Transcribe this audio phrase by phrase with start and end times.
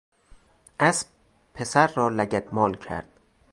[0.79, 1.07] اسب
[1.53, 3.09] پسر را لگدمال کرد.